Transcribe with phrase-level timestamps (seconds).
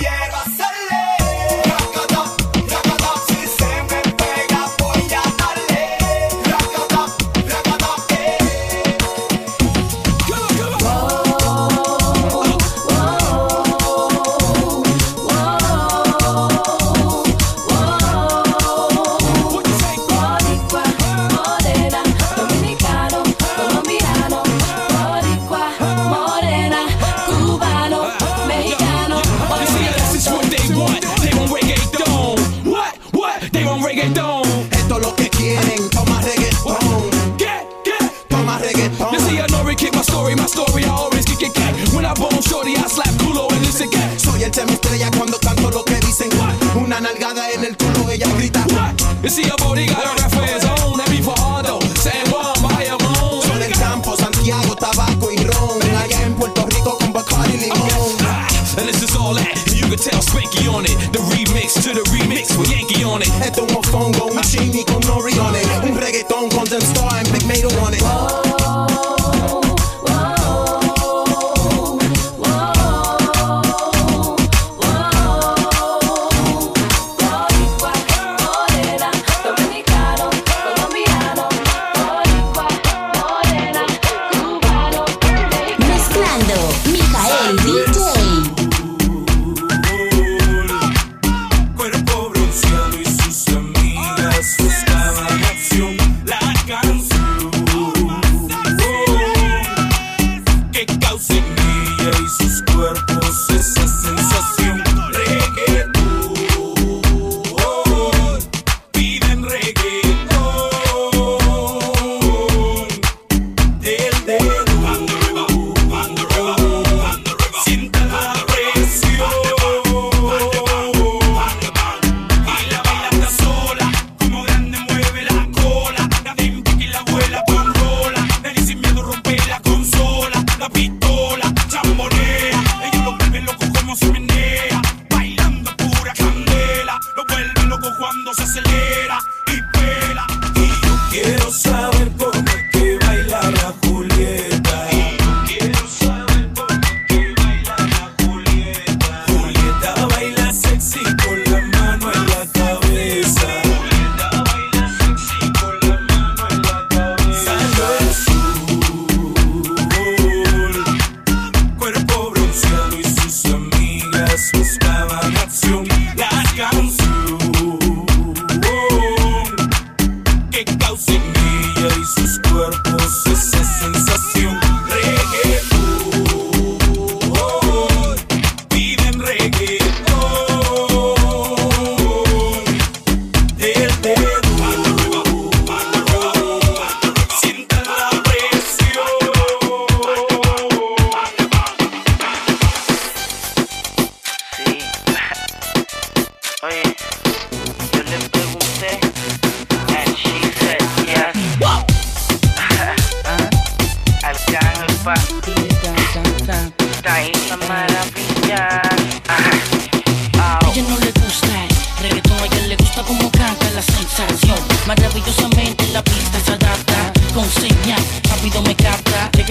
[0.00, 0.59] Yeah.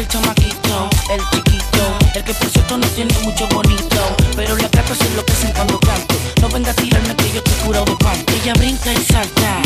[0.10, 5.06] chamaquito, el chiquito, el que por cierto no tiene mucho bonito, pero los gatos se
[5.08, 6.16] enloquecen cuando canto.
[6.42, 8.18] No venga a tirarme que yo te curado de pan.
[8.42, 9.62] Ella brinca y salta,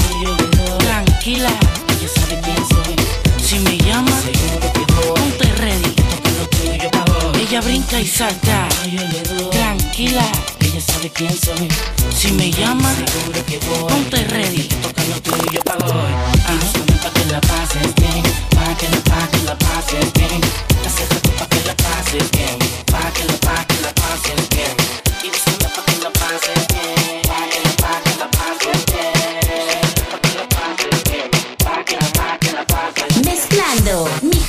[0.79, 1.49] tranquila,
[1.89, 2.95] ella sabe quién soy.
[3.41, 4.11] Si me llama,
[5.07, 5.95] ponte ready.
[7.39, 8.67] Ella brinca y salta,
[9.51, 10.25] tranquila,
[10.59, 11.67] ella sabe quién soy.
[12.15, 12.93] Si me llama,
[13.87, 14.72] ponte ready.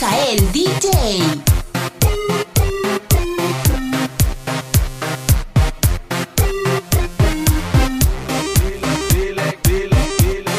[0.04, 0.86] D J.
[9.08, 10.54] Dile, dile, dile, dile,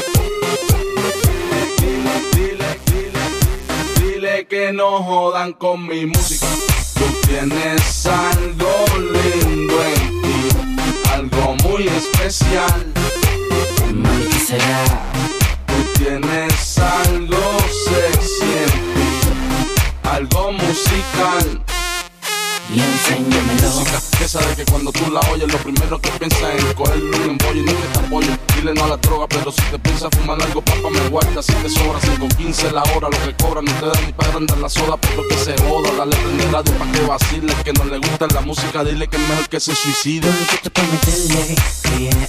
[1.78, 3.24] dile, dile, dile, dile
[4.00, 6.48] dile que no jodan con mi música.
[6.96, 10.40] Tú tienes algo lindo en ti,
[11.14, 12.94] algo muy especial.
[13.94, 14.86] Mami qué será.
[15.68, 17.35] Tú tienes algo
[20.16, 21.62] algo musical
[22.74, 23.70] y enséñamelo.
[23.70, 27.30] Música que sabe que cuando tú la oyes, lo primero que piensas es cogerlo un
[27.32, 28.32] embollo y no te apoyo.
[28.56, 31.44] Dile no a la droga, pero si te piensas fumar algo, papá me guarda.
[31.44, 34.34] Si te sobra 5 15 la hora, lo que cobran, no te dan ni para
[34.36, 35.92] andar la soda, por lo que se joda.
[35.98, 39.28] Dale prende radio pa' que vacile, que no le gusta la música, dile que es
[39.28, 40.28] mejor que se suicide.
[40.28, 42.28] Yo te que bien,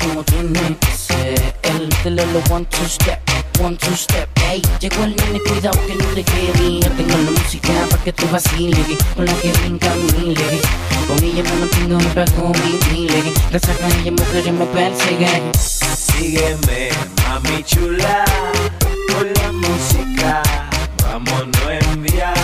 [0.00, 1.54] como tiene que ser.
[2.02, 3.20] Dile lo one two step,
[3.60, 4.31] one two step.
[4.52, 6.80] Ey, llegó el nene, cuidado que no te quede.
[6.80, 8.98] Yo tengo la música para que tú vaciles.
[9.16, 10.34] Con la que brinca mi
[11.08, 12.52] Con ella me mantengo en paz con
[12.92, 13.32] mi legue.
[13.48, 14.68] Gracias a ella me queremos.
[15.58, 16.90] Sígueme,
[17.24, 18.26] mami chula,
[19.08, 20.42] con la música.
[21.02, 22.41] Vámonos en viaje.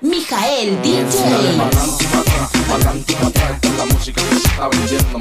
[0.00, 1.02] Mijael DJ.
[3.76, 5.18] La música que se está vendiendo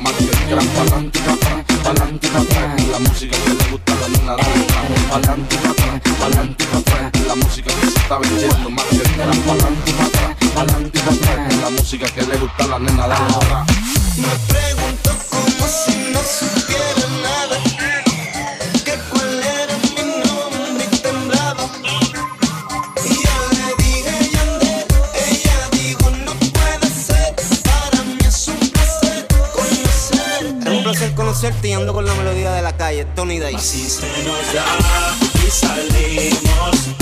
[11.62, 13.08] La música que le gusta la La nena.
[32.78, 33.56] calle, Tony Day.
[33.56, 34.66] Así se nos da
[35.46, 36.97] y salimos.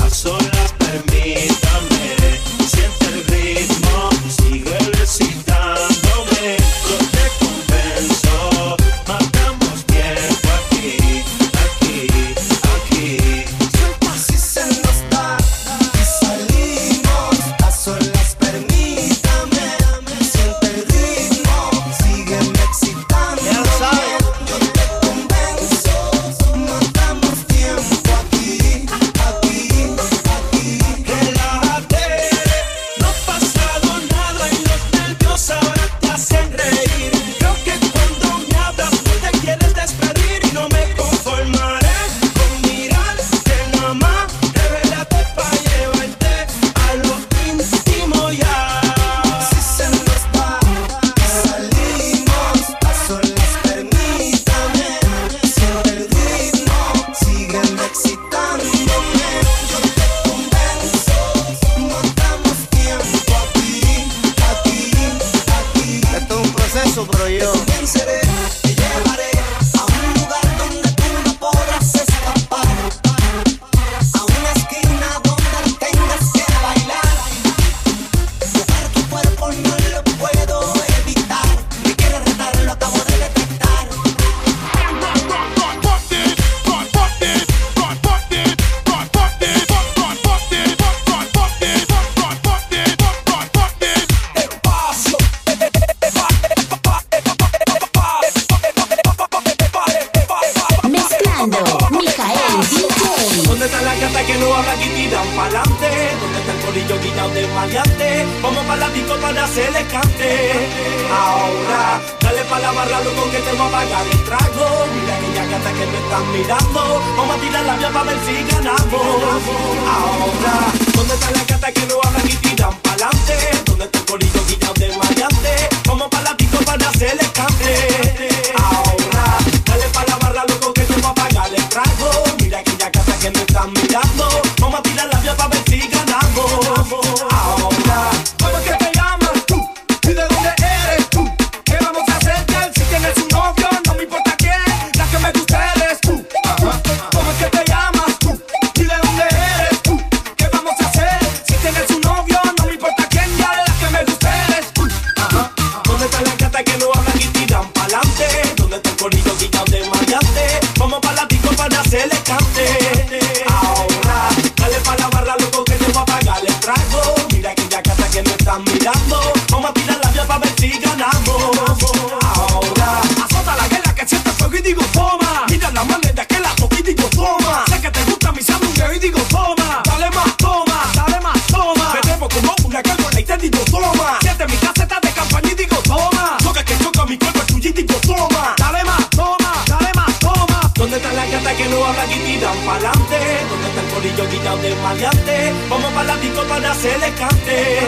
[195.70, 197.80] Vamos para la disco para hacerle cante.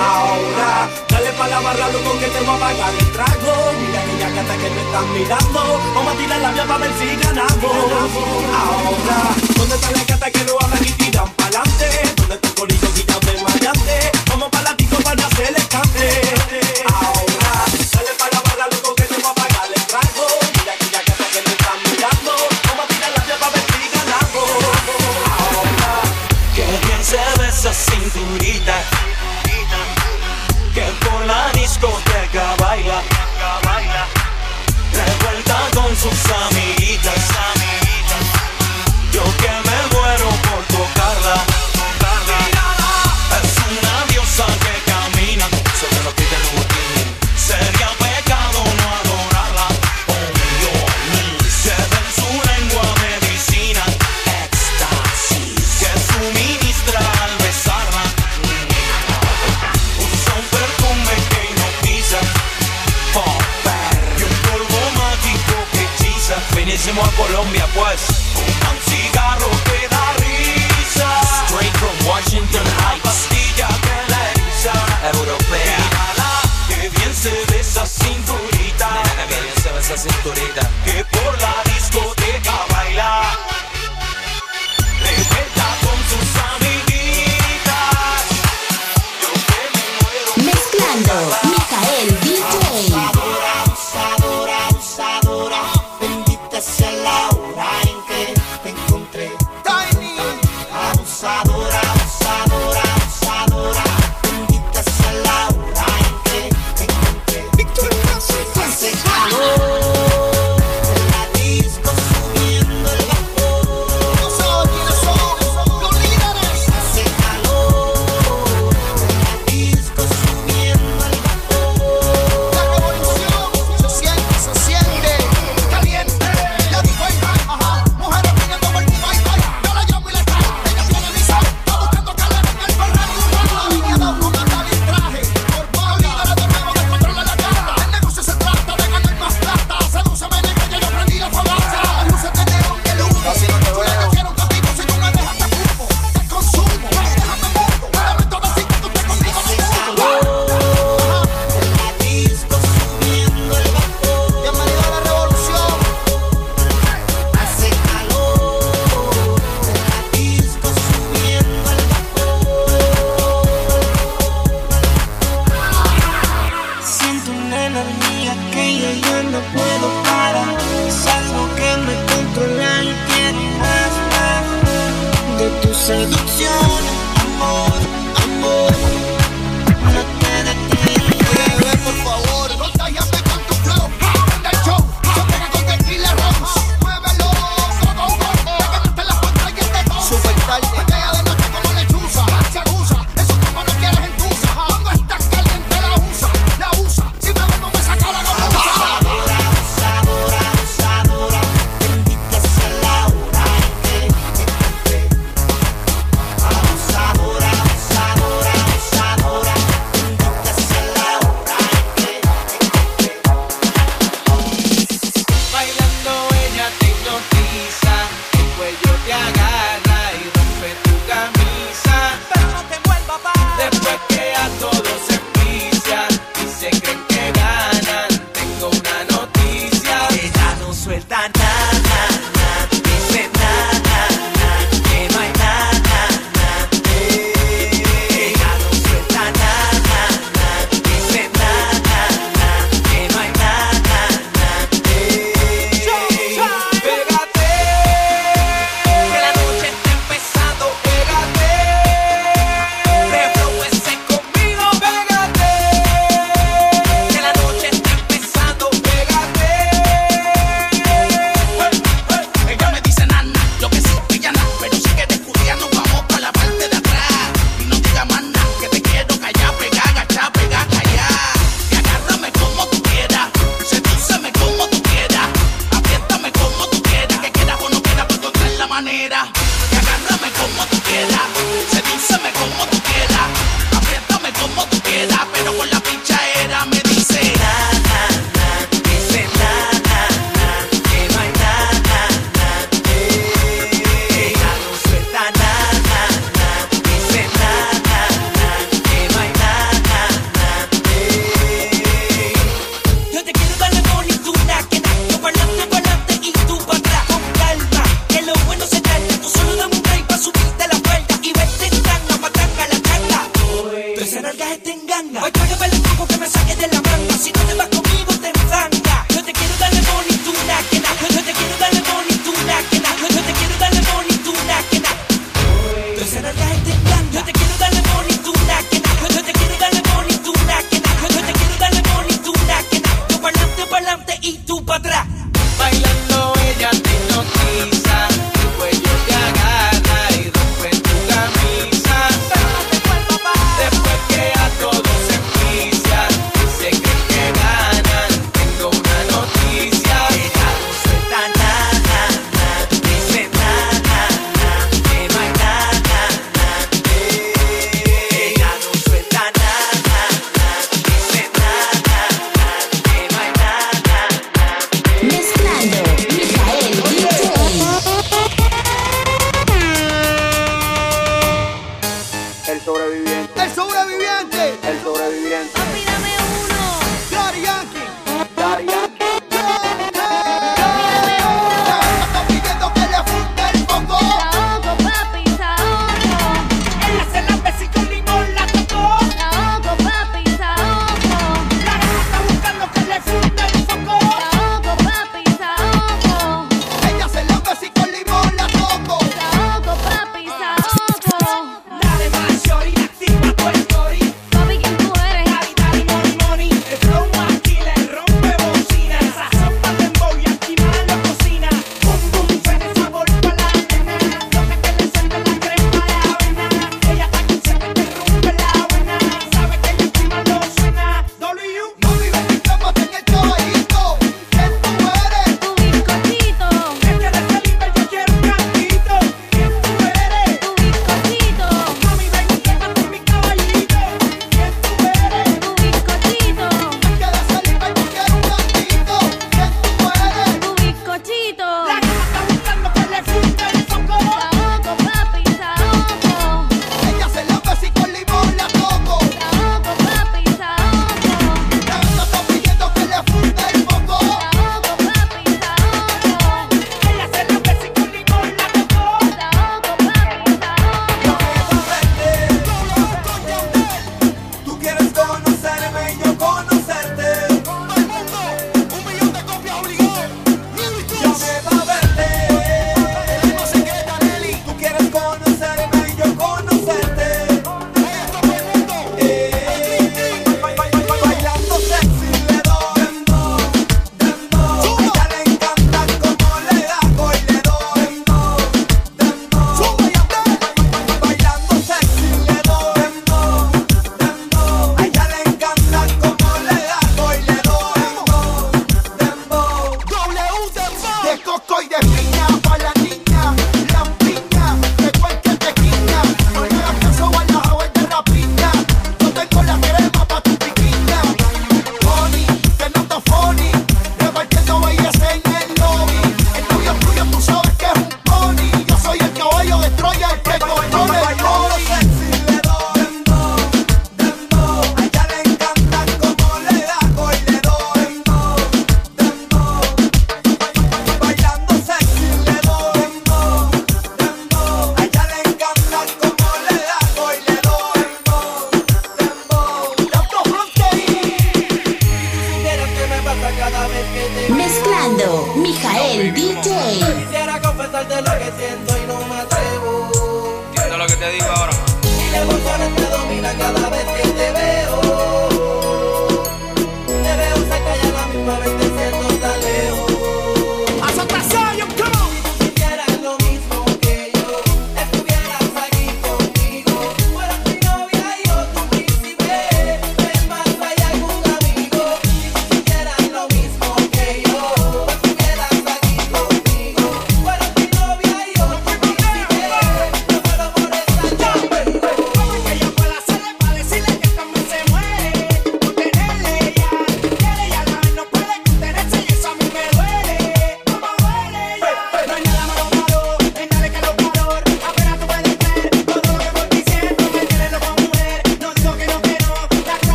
[0.00, 3.72] Ahora, dale para la barra, loco, que te voy a pagar el trago.
[3.80, 5.80] Mira aquella gata que me están mirando.
[5.94, 7.64] Vamos a tirar la vía para ver si ganamos.
[8.58, 9.18] Ahora,
[9.56, 12.05] ¿dónde está la gata que no habla y tiran pa'lante?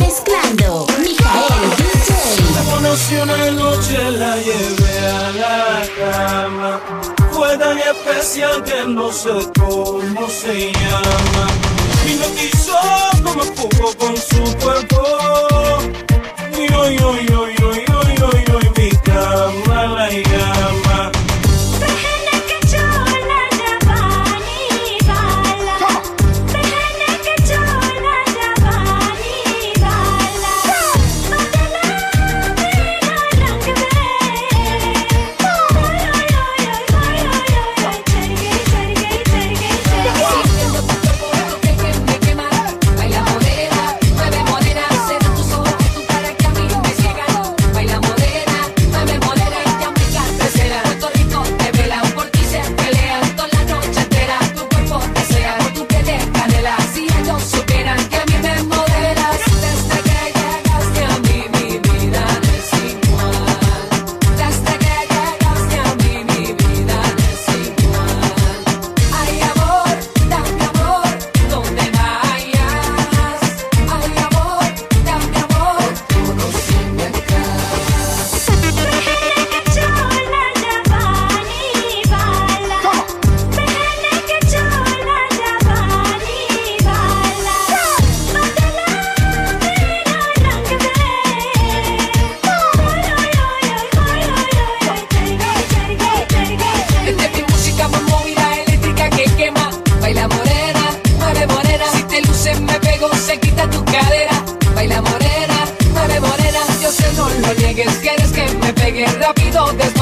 [0.00, 2.10] Mezclando, Mijael DJ.
[2.54, 6.80] La conocí una noche, la llevé a la cama.
[7.32, 11.46] Fue tan especial que no sé cómo se llama.
[12.04, 12.78] Me hipnotizó
[13.22, 15.02] como fuego con su cuerpo.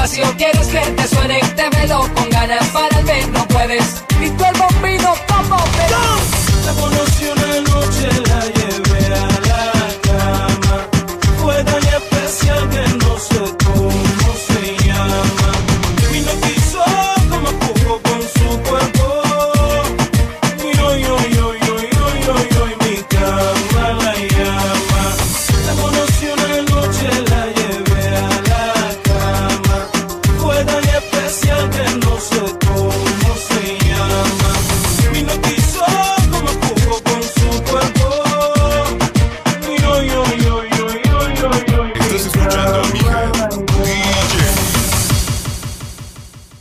[0.01, 4.00] pasión quieres que te suene, te velo con ganas para el no puedes.